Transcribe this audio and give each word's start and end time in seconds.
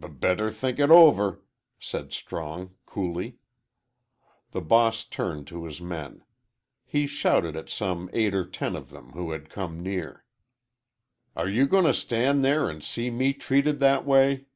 "B 0.00 0.08
better 0.08 0.50
think 0.50 0.78
it 0.78 0.90
over," 0.90 1.42
said 1.78 2.10
Strong, 2.10 2.74
coolly. 2.86 3.36
The 4.52 4.62
boss 4.62 5.04
turned 5.04 5.46
to 5.48 5.66
his 5.66 5.82
men. 5.82 6.24
He 6.86 7.06
shouted 7.06 7.56
at 7.56 7.68
some 7.68 8.08
eight 8.14 8.34
or 8.34 8.46
ten 8.48 8.74
of 8.74 8.88
them 8.88 9.10
who 9.10 9.32
had 9.32 9.50
come 9.50 9.82
near, 9.82 10.24
"Are 11.36 11.46
you 11.50 11.66
going 11.66 11.84
to 11.84 11.92
stand 11.92 12.42
there 12.42 12.70
and 12.70 12.82
see 12.82 13.10
me 13.10 13.34
treated 13.34 13.78
that 13.80 14.06
way." 14.06 14.46